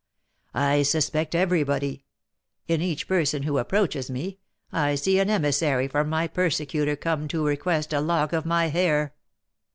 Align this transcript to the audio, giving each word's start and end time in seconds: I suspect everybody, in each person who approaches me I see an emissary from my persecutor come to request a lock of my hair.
I 0.55 0.81
suspect 0.81 1.35
everybody, 1.35 2.05
in 2.67 2.81
each 2.81 3.07
person 3.07 3.43
who 3.43 3.59
approaches 3.59 4.09
me 4.09 4.39
I 4.71 4.95
see 4.95 5.19
an 5.19 5.29
emissary 5.29 5.87
from 5.87 6.09
my 6.09 6.27
persecutor 6.27 6.95
come 6.95 7.27
to 7.27 7.45
request 7.45 7.93
a 7.93 8.01
lock 8.01 8.33
of 8.33 8.43
my 8.43 8.69
hair. 8.69 9.13